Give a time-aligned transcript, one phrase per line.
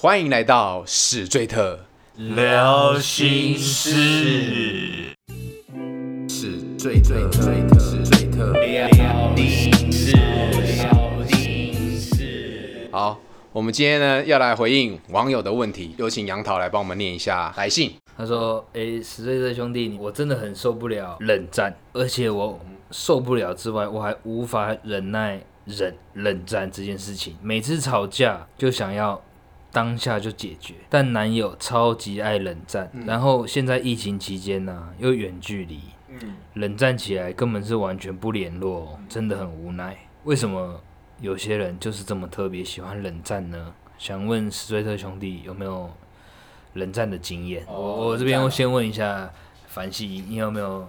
[0.00, 1.76] 欢迎来到史最特
[2.14, 5.12] 聊心事，
[6.28, 8.52] 史最特最特史最特。
[8.52, 12.88] 聊心事，聊心事。
[12.92, 13.18] 好，
[13.50, 17.92] 我们今天呢要来回应网友的问题，有请杨桃来帮我们念一下来信。
[18.16, 22.60] 他说：“诶，十岁的兄弟，我真的很受不了冷战，而且我
[22.92, 27.36] 受不了之外，我还无法忍耐忍冷战这件事情。
[27.42, 29.20] 每次吵架就想要
[29.70, 35.80] 当下就解决，但男友超级爱冷战，然后现在疫情期间呢、又远距离，
[36.54, 39.96] 冷战起来根本是完全不联络，真的很无奈。
[40.24, 40.80] 为什么
[41.20, 43.74] 有些人就是这么特别喜欢冷战呢？
[43.98, 45.90] 想问史瑞特兄弟有没有
[46.74, 47.64] 冷战的经验？
[47.68, 49.30] 我我这边先问一下
[49.66, 50.86] 凡西，你有没有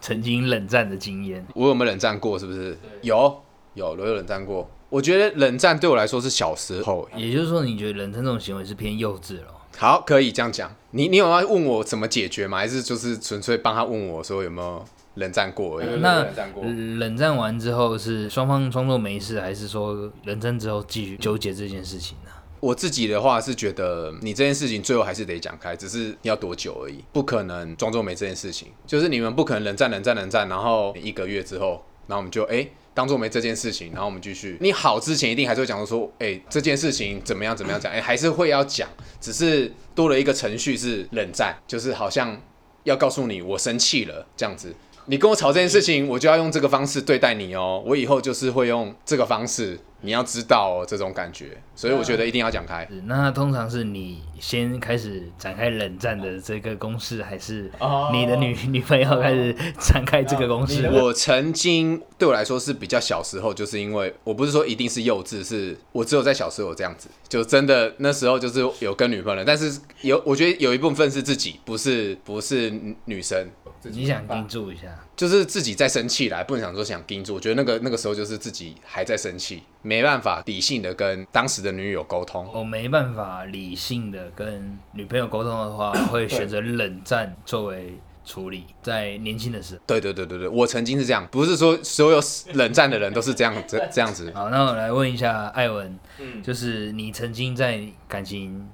[0.00, 1.46] 曾经冷战的经验？
[1.54, 2.38] 我有没有冷战过？
[2.38, 2.76] 是不是？
[3.02, 3.42] 有，
[3.74, 4.68] 有，我有冷战过。
[4.92, 7.08] 我觉得冷战对我来说是小时候。
[7.16, 9.46] 也就是说，你觉得冷战这种行为是偏幼稚了？
[9.78, 10.70] 好，可以这样讲。
[10.90, 12.58] 你你有要问我怎么解决吗？
[12.58, 14.84] 还是就是纯粹帮他问我说有没有
[15.14, 15.88] 冷战过而已？
[16.02, 16.64] 那冷战过。
[16.64, 22.30] 冷战完之后是双方装作没事，还是说冷战之后继续纠结这件事情呢？
[22.60, 28.68] 我自己的话是觉得，你这件事情最后还是得讲开，只是要多久而已，不可能装作没这件事情。
[28.86, 34.56] 就是你们不可能冷战、冷战、冷战，然后一个月之后，然后我们就哎、当做没这件事情，然后我们继续。
[34.60, 38.88] 你好之前一定还是会讲说，哎、这件事情怎么样怎么样讲，哎、还是会要讲，
[39.20, 42.40] 只是多了一个程序是冷战，就是好像
[42.84, 44.74] 要告诉你我生气了这样子。
[45.06, 47.82] 你跟我吵这件事情，我就要用这个方式对待你哦。
[47.84, 51.56] 我以后就是会用这个方式，你要知道哦，这种感觉。
[51.74, 52.86] 所以我觉得一定要讲开。
[52.90, 57.70] 是那通常是你先开始展开冷战的这个公式，还是
[58.12, 60.86] 你的女女朋友开始展开这个公式？
[60.90, 72.70] 我曾经对我来说是比较小时候，就是因为我不是说一定是幼稚，是我只有在小时候有这样子，就真的那时候就是有跟女朋友，但是有我觉得有一部分是自己，不是不是
[73.06, 73.48] 女生，
[73.90, 74.88] 你想盯住一下？
[75.16, 77.34] 就是自己在生气来，不能想说想盯住。
[77.34, 82.48] 我觉得那个那个时候就是自己还在生气，没办法理性的跟当时的女友沟通。
[82.52, 88.64] 我没办法理性的跟女朋友沟通的话，会选择冷战作为处理。
[88.82, 92.20] 在年轻的时候，对对对对对，我曾经是这样，不是说所有
[92.54, 94.32] 冷战的人都是这样这这样子。
[94.34, 95.98] 好，那我来问一下艾文，
[96.42, 98.68] 就是你曾经在感情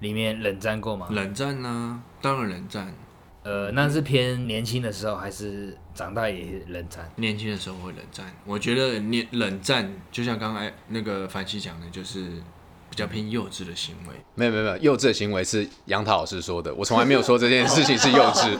[0.00, 1.08] 里面冷战过吗？
[1.10, 2.94] 冷战呢、当然冷战。
[3.44, 7.10] 呃，那是偏年轻的时候，还是长大也冷战？
[7.16, 12.28] 年轻的时候会冷战，我觉得年冷战就像刚才那个凡西讲的，就是
[12.92, 14.14] 比较偏幼稚的行为。
[14.34, 18.50] 没有没有没有，幼稚的行为是杨桃老师说的，我从来没有说这件事情是幼稚，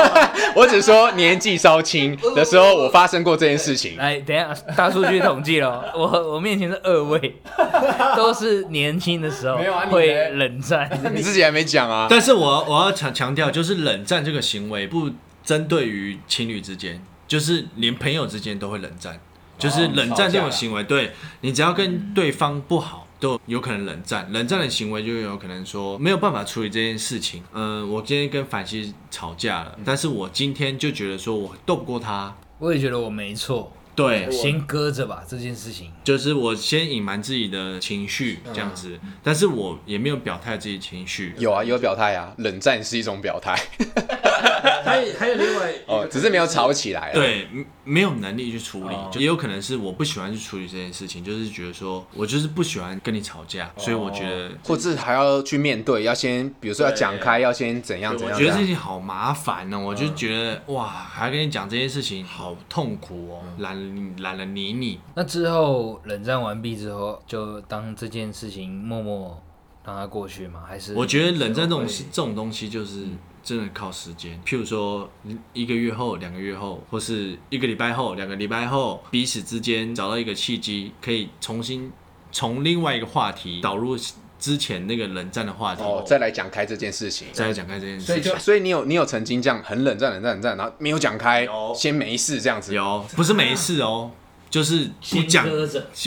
[0.56, 3.98] 我只说年纪稍轻的时候我发生过这件事情。
[3.98, 7.36] 来，等一下大数据统计了， 我我面前是二位，
[8.16, 10.88] 都是年轻的时候没有会冷战。
[11.14, 12.06] 你自己还没讲啊？
[12.08, 15.10] 但是我我要强强调，就是冷战这个行为不
[15.44, 19.20] 针对于情侣之间，就是连朋友之间都会冷战。
[19.58, 24.30] 就是冷战这种行为，对你只要跟对方不好，都有可能冷战。
[24.32, 27.40] 冷战的行为就有可能说没有办法处理这件事情。
[27.54, 35.90] 嗯、我今天跟凡西吵架了，但是我今天就觉得说我斗不过他，我也觉得我没错，对，先搁着吧这件事情。
[36.02, 41.34] 就是我先隐瞒自己的情绪这样子，但是我也没有表态自己情绪。
[41.38, 43.54] 有啊，有表态啊，冷战是一种表态。
[44.84, 58.34] 还有还有另外哦，只是没有吵起来。，对，没没有能力去处理哦，就也有可能是我不喜欢去处理这件事情，就是觉得说我就是不喜欢跟你吵架，所以我觉得，或者还要去面对，要先比如说要讲开，要先怎样怎样。
[58.34, 63.76] 我觉得这件事情好麻烦哦，我就觉得哇，还要跟你讲这件事情，好痛苦哦，懒
[64.18, 69.42] 懒了理你，那之后冷战完毕之后，就当这件事情默默
[69.84, 70.62] 让它过去吗？
[70.66, 73.06] 还是我觉得冷战这种事这种东西就是
[73.42, 75.10] 真的靠时间，譬如说
[75.52, 81.90] 一个月后、两个月后，或是一个礼拜后、两个礼拜后，彼此之间找到一个契机，可以重新
[82.30, 83.96] 从另外一个话题导入
[84.42, 87.28] 之前那个冷战的话题，哦，再来讲开这件事情。
[87.32, 88.36] 再来讲开这件事情所以就。
[88.40, 92.74] 所以你有你有曾经这样很冷战冷战冷战，然后没有讲开有，先没事这样子。
[92.74, 94.10] 有，不是没事哦，
[94.50, 95.46] 就是不先讲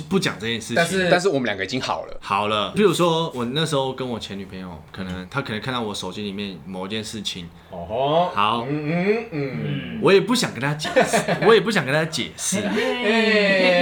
[0.10, 0.76] 不讲这件事情。
[0.76, 2.18] 但是但是我们两个已经好了。
[2.20, 11.18] 好了，比如说我那时候跟我前女朋友，可能她可能看到我手机里面某一件事情，哦，好，嗯嗯嗯我也不想跟她解释，
[11.48, 13.78] 我也不想跟她解释， 哎，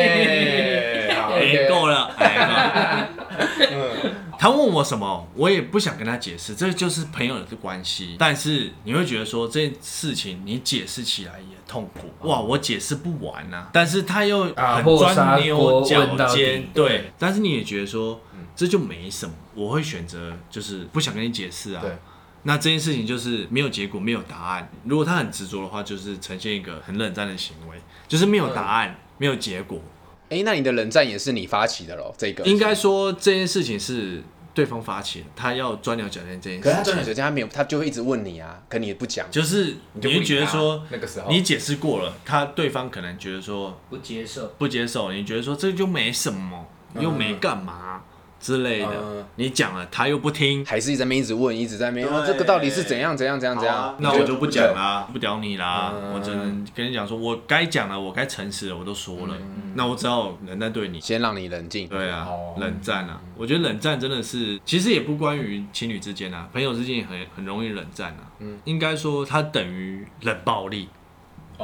[1.16, 3.10] 好哎，够了，哎，够了。
[3.74, 8.18] 嗯，他问我什么，我也不想跟他解释，这就是朋友的关系。
[8.20, 12.10] 但是你会觉得说这件事情你解释起来也痛苦。
[12.28, 17.10] 哇，我解释不完呐、但是他又打很钻牛角尖，对。
[17.18, 18.20] 但是你也觉得说，
[18.54, 21.82] 这就没什么，我会选择就是不想跟你解释啊。
[21.82, 21.98] 对。
[22.42, 24.70] 那这件事情就是没有结果，没有答案。
[24.84, 27.78] 如果他很执着的话，就是呈现一个很冷战的行为，
[28.10, 29.80] 就是没有答案，没有结果。
[30.34, 32.14] 哎、那你的冷战也是你发起的咯？
[32.18, 34.22] 这个应该说这件事情是
[34.54, 44.48] 对方发起的，他要钻牛角尖这件事可是他钻牛角尖，他没有，他就会一直问你啊，可你也不讲，就是你就不觉得他说，那个时候你解释过了，他对方可能觉得说不接受。
[44.58, 46.68] 不接受，你觉得说这就没什么，
[47.00, 48.04] 又没干嘛
[48.44, 52.14] 之类的嗯，你讲了他又不听，还是一直在那边一直问，一直在那边，对。
[52.14, 53.58] 啊这个到底是怎样怎样怎样？
[53.58, 53.76] 怎样？
[53.76, 53.96] 啊。
[54.00, 56.14] 那我就不讲啦，不屌你啦，嗯。
[56.14, 59.34] 我只能跟你讲说，我该讲的，我该诚实的我都说了，
[59.76, 61.00] 那我只好冷淡对你。
[61.00, 61.88] 先让你冷静。
[61.88, 68.28] 对啊哦，冷战啊，我觉得冷战真的是，其实也不关于情侣之间啊，朋友之间也很很容易冷战啊。
[68.40, 70.90] 嗯，应该说它等于冷暴力，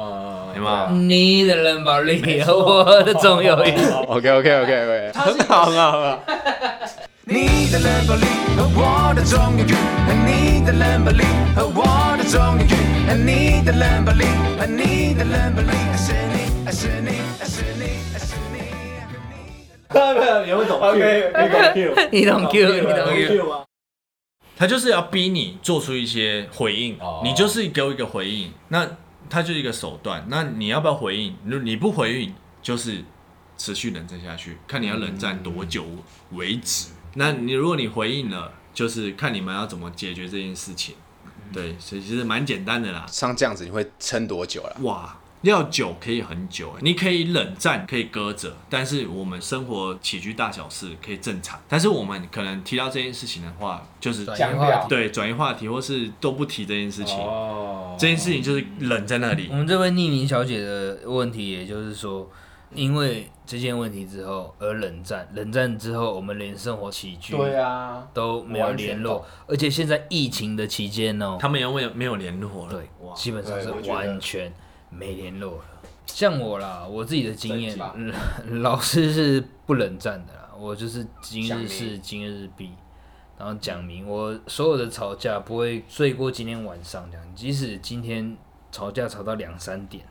[0.00, 0.88] 呃有吗？
[0.92, 3.88] 你的冷暴力，我的总有一天。
[4.08, 6.18] OK OK OK OK，很好很好很好。
[7.24, 8.24] 你的冷暴力
[8.56, 9.74] 和我的忠言语，
[10.26, 11.22] 你的冷暴力
[11.54, 12.74] 和我的忠言语，
[13.24, 14.24] 你的冷暴力
[14.58, 17.08] 和你的冷暴力，爱是你，爱是你，
[17.38, 18.58] 爱是你，爱是你。
[20.50, 23.48] 有没有懂 OK，你懂 Q， 你懂 Q，你懂 Q。
[23.48, 23.64] 吗？
[24.58, 28.86] 他就是要逼你做出一些回应，哦你就是给我一个回应，那
[29.30, 31.34] 他就是一个手段，那你要不要回应？
[31.46, 33.02] 如你不回应，就是
[33.56, 35.86] 持续冷战下去，看你要冷战多久
[36.32, 36.90] 为止。
[37.14, 40.96] 那你如果你回应了，就是看你们要怎么解决这件事情。
[41.52, 43.06] 对，所以其实蛮简单的啦。
[43.08, 44.76] 像这样子，你会撑多久了？
[44.82, 51.60] 哇，要久可以很久，你可以冷战，可以搁着，但是我们生活起居大小事可以正常。
[51.68, 57.16] 但是我们可能提到这件事情的话，就是转移话题对转移话题，或是都不提这件事情。
[57.16, 59.56] 哦这件事情就是冷在那里我。
[59.56, 62.30] 们这位匿名小姐的问题，也就是说，
[62.74, 72.72] 因为这件问题之后而冷战，冷战之后，我们连生活起居对啊，都没有联络而且现在疫情的期间哦，他们也没有没有联络了？
[72.72, 74.50] 对，，基本上是完全
[74.88, 75.64] 没联络了。
[76.06, 77.78] 像我啦，我自己的经验
[78.62, 82.70] 老师是不冷战的啦，我就是今日事今日毕，
[83.40, 88.36] 然后讲明我所有的吵架不会睡过今天晚上这样，即使今天
[88.70, 90.04] 吵架吵到两三点，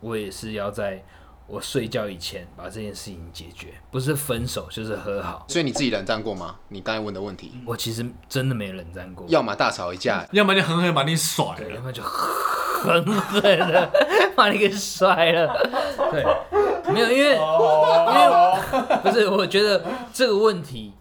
[0.00, 1.00] 我也是要在
[1.46, 5.46] 我睡觉以前把这件事情解决，不是分手就是和好。
[5.48, 6.56] 所以你自己冷战过吗？
[6.66, 11.80] 你刚才问的问题，我其实真的没冷战过，要么大吵一架，要么就狠狠把你甩了，要了。
[11.80, 13.88] 么就狠狠的
[14.34, 15.56] 把你给甩了。
[16.10, 16.24] 对，
[16.92, 17.38] 没有，因为因为
[19.00, 19.80] 不是，我觉得
[20.12, 20.92] 这个问题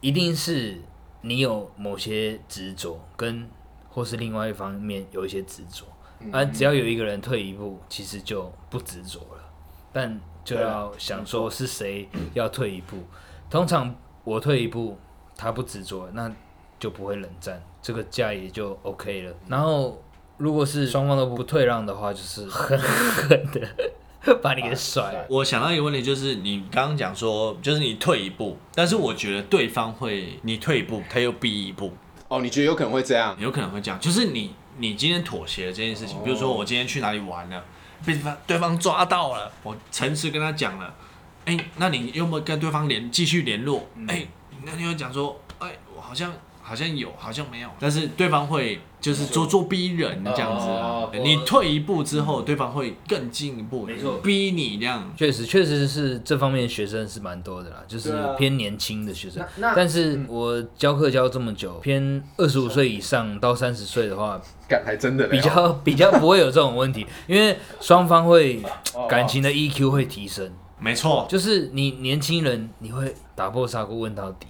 [0.00, 0.80] 一定是
[1.20, 3.48] 你有某些执着，跟
[3.88, 5.84] 或是另外一方面有一些执着，
[6.30, 9.44] 啊，只要有一个人退一步，其实就不执着了。
[9.92, 12.96] 但就要想说是谁要退一步，
[13.50, 14.96] 通常我退一步，
[15.36, 16.30] 他不执着，那
[16.78, 19.34] 就不会冷战，这个架也就 OK 了。
[19.48, 20.00] 然后
[20.36, 23.60] 如果是双方都不退让的话，就是狠狠的
[24.42, 25.26] 把你给甩了。
[25.30, 31.92] 我想到一个问题，就是你刚刚讲说，就是你退一步，但是我觉得对方会，你退一步，他又逼一步，
[32.28, 33.36] 哦，你觉得有可能会这样？
[33.38, 37.64] 有可能会这样，就是你你今天妥协了这件事情，比如说我今天去哪里玩了，
[38.04, 40.94] 被对方对方抓到了，我诚实跟他讲了，
[41.44, 43.88] 哎、那你有没有跟对方联继续联络？
[44.08, 44.26] 哎、
[44.64, 46.32] 那你有讲说，哎、我好像
[46.68, 51.08] 好像有，好像没有，但是对方会就是咄咄逼人这样子啊。
[51.08, 54.18] 哦，你退一步之后，对方会更进一步，没错。
[54.18, 55.10] 逼你这样。
[55.16, 58.34] 确实，确实是这方面的学生是蛮多的啦，就是对啊。
[58.34, 59.42] 偏年轻的学生。
[59.56, 68.62] 那但是我教课教这么久，偏二十五岁以上到三十岁的话，干还真的嘞比较 比较不会有这种问题，因为双方会
[69.08, 70.52] 感情的 EQ 会提升。
[70.80, 74.46] 没错，就是你年轻人，你会打破砂锅问到底，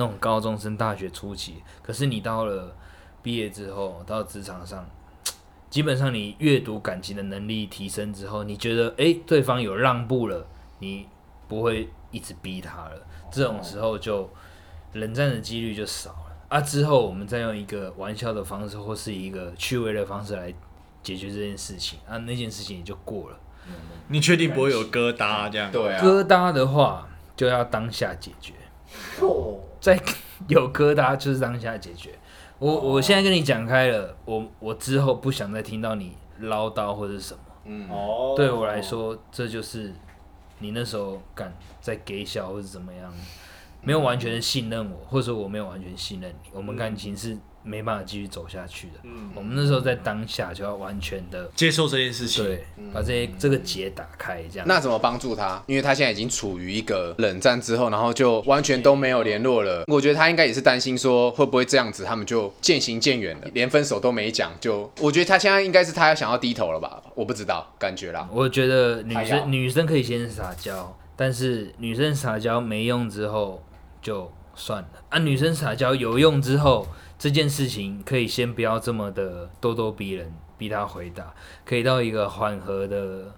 [0.00, 1.62] 那种高中生、大学初期。
[1.82, 2.74] 可是你到了
[3.22, 4.88] 毕业之后，到职场上，
[5.68, 10.46] 基本上你阅读感情的能力提升之后，你觉得诶对方有让步了，
[10.78, 11.06] 你
[11.46, 14.28] 不会一直逼他了，这种时候就
[14.94, 16.36] 冷战的几率就少了。
[16.48, 20.52] 啊，之后我们再用一个玩笑的方式，或是一个趣味的方式来
[21.02, 23.38] 解决这件事情，啊，那件事情也就过了。
[24.08, 25.70] 你确定不会有疙瘩这样？
[25.70, 28.54] 对啊，疙瘩的话就要当下解决，
[29.80, 30.00] 在
[30.48, 32.10] 有疙瘩就是当下解决。
[32.58, 37.40] 我我现在跟你讲开了，我我之后不想再听到你唠叨或者什么。
[37.64, 39.92] 嗯，哦对我来，说，这就是
[40.58, 43.12] 你那时候敢在给笑或者怎么样，
[43.82, 46.50] 没有完全的信任我，或者说我没有完全信任你。
[46.52, 48.94] 我们感情是没办法继续走下去的。
[49.04, 52.44] 嗯我们那时候在当下就要完全的接受这件事情。
[52.44, 54.66] 对，把这些这个结打开，这样。
[54.66, 55.62] 那怎么帮助他？
[55.66, 59.84] 因为他现在已经处于一个冷战之后，然后就完全都没有联络了。
[59.86, 64.52] 我觉得他应该也是担心说会不会这样子，他们就渐行渐远了，连分手都没讲。
[64.60, 67.02] 就我觉得他现在应该是他要想要低头了吧？
[67.14, 68.28] 我不知道，感觉啦。
[68.32, 73.62] 我觉得女生女生可以先撒娇，但是女生撒娇没用之后
[74.00, 75.18] 就算了啊。
[75.18, 76.86] 女生撒娇有用之后，
[77.18, 81.32] 这件事情可以先不要这么的咄咄逼人，逼他回答，
[81.64, 83.34] 可以到一个缓和的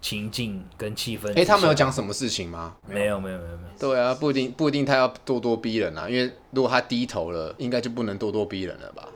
[0.00, 1.32] 情境跟气氛。
[1.36, 2.76] 哎、他们有讲什么事情吗？
[2.86, 3.68] 没有没有没有没有。
[3.78, 9.08] 对啊，不一定不一定他要咄咄逼人啊，因为如果他低头了，应该就不能咄咄逼人了吧？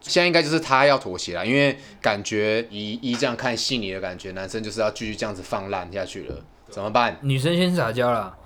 [0.00, 7.18] 现在应该就是他要妥协了，因为感觉一一这样看戏里的感觉，男生就是要继续这样子放烂下去了，怎么办？
[7.22, 8.36] 女生先撒娇啦，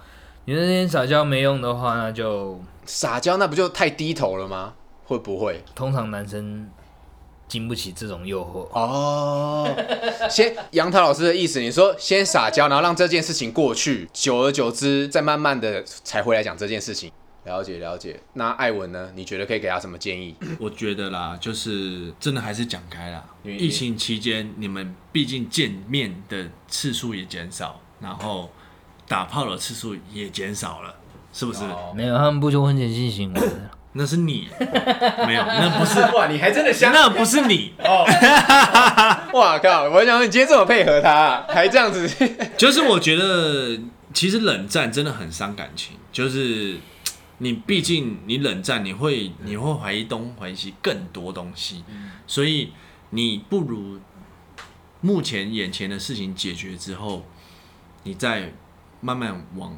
[0.51, 4.75] 女生先撒娇没用的话，那就撒娇那不就太低头了吗？
[5.05, 5.63] 会不会？
[5.77, 6.69] 通常男生
[7.47, 8.67] 经不起这种诱惑。
[8.77, 9.73] 哦，
[10.29, 17.13] 先杨桃老师的意思，你说先撒娇，然后让这件事情过去，久而久之，再慢慢的才回来讲这件事情。
[17.45, 18.19] 了解了解。
[18.33, 19.13] 那艾文呢？
[19.15, 20.35] 你觉得可以给他什么建议？
[20.59, 23.25] 我觉得啦，就是真的还是讲开啦。
[23.45, 28.51] 因为疫情期间，你们毕竟见面的次数也减少，然后
[29.11, 30.95] 打炮的次数也减少了，
[31.33, 31.63] 是不是？
[31.97, 33.41] 没有，他们不求婚前性行为。
[33.41, 33.71] 的。
[33.93, 34.47] 那是你，
[35.27, 38.07] 没有，那不是， 哇，你还真的那不是你，哦。
[39.35, 39.91] 哇靠！
[39.91, 42.09] 我想说你今天这么配合他、还这样子，
[42.57, 43.77] 就是我觉得
[44.15, 46.79] 其实冷战真的很伤感情，就是
[47.39, 51.83] 你毕竟你冷战，你会你会怀疑东怀疑西更多东西，
[52.29, 52.73] 所以
[53.11, 53.99] 你不如
[55.01, 57.25] 目前眼前的事情解决之后，
[58.05, 58.53] 你再
[59.01, 59.77] 慢慢往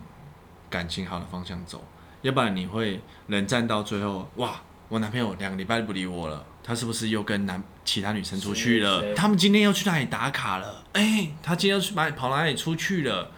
[0.68, 1.84] 感情好的方向走，
[2.22, 6.46] 要不然你会冷战到最后，哇，我男朋友两个礼拜不理我了。
[6.64, 9.12] 他是不是又跟男其他女生出去了？
[9.16, 10.84] 他们今天又去哪里打卡了？
[10.92, 13.32] 哎、他今天又去哪里跑哪里出去了？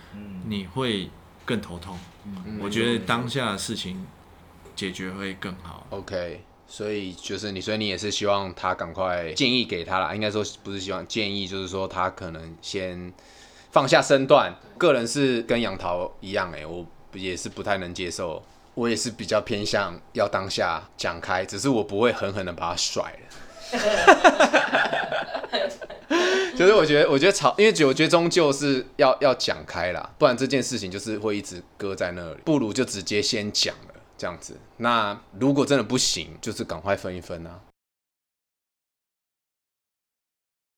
[0.45, 1.09] 你会
[1.47, 1.99] 更头痛。
[2.61, 4.07] 我觉得当下的事情
[4.77, 5.87] 解决会更好。
[5.89, 13.11] OK，所以就是你，所以你也是希望他赶快建议给他啦，应该说不是希望建议，就是说他可能先
[13.75, 14.55] 放下身段。
[14.79, 18.41] 个人是跟杨桃一样、欸，我也是不太能接受，
[18.75, 23.19] 我也是比较偏向要当下讲开，只是我不会狠狠的把他甩了。
[26.57, 34.57] 就是我觉得，我觉得吵，因为我觉得终究是要要讲开啦，不然这件事情就是会一直搁在那里，不如就直接先讲了这样子。
[34.77, 37.59] 那如果真的不行，就是赶快分一分啊。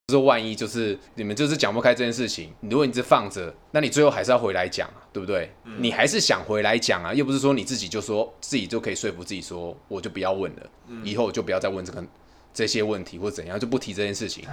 [0.08, 5.50] 就是万一就是你们就是讲不开这件事情，如果你一直放着，那你最后还是要回来讲啊，对不对？
[5.80, 10.70] 你还是想回来讲啊，又不是说你自己就说自己就可以说服自己说，我就不要问了，
[11.02, 12.04] 以后我就不要再问这个
[12.54, 14.44] 这些问题或怎样，就不提这件事情。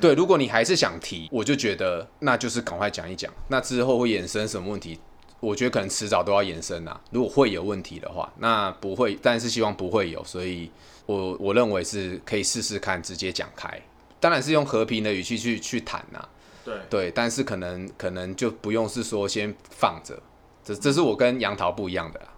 [0.00, 3.32] 对，如果你还是想提，我就觉得那就是赶快讲一讲。
[3.48, 5.00] 那之后会衍生什么问题？
[5.40, 7.00] 我觉得可能迟早都要衍生啊。
[7.10, 10.22] 如果会有问题的话，那不会，但是希望不会有。
[10.22, 10.70] 所以
[11.06, 13.82] 我我认为是可以试试看，直接讲开。
[14.22, 16.28] 当然是用和平的语气去去谈呐、
[16.64, 20.16] 对，对，但是可能可能就不用是说先放着，
[20.62, 22.28] 这这是我跟杨桃不一样的啦。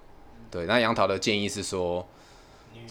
[0.50, 2.08] 对，那杨桃的建议是说，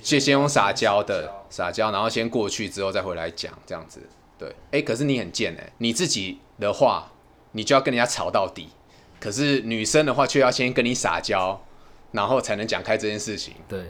[0.03, 3.99] 先先用撒娇的撒娇，然后先过去之后再回来讲这样子。
[4.37, 7.11] 对，哎、可是你很贱哎、你自己的话，
[7.53, 8.69] 你就要跟人家吵到底，
[9.19, 11.59] 可是女生的话却要先跟你撒娇，
[12.11, 13.55] 然后才能讲开这件事情。
[13.67, 13.85] 对，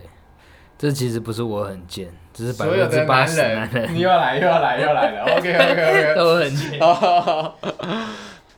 [0.84, 5.24] 这其实不是我很贱，只是百分之八十男人又要来又要来又要来了。
[5.40, 6.14] OK OK OK。
[6.14, 6.78] 都很贱。
[6.82, 7.54] 哦，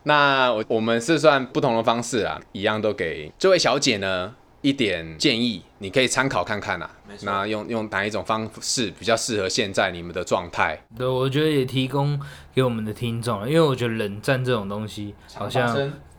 [0.01, 6.89] 那我我们是算不同的方式啊，一样都给这位小姐呢一点建议，你可以参考看看啊。
[7.21, 10.79] 那用用哪一种方式比较适合现在你们的状态？
[10.97, 12.19] 对，我觉得也提供
[12.55, 15.67] 给我们的听众了，因为我觉得冷战这种东西好像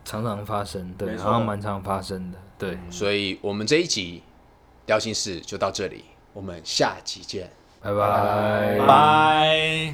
[0.04, 4.22] 常常发生，对，没错好像蛮常发生的，对，所以我们这一集
[4.87, 7.50] 聊心事就到这里，我们下集见。
[7.83, 8.78] 拜拜。
[8.87, 9.93] 拜。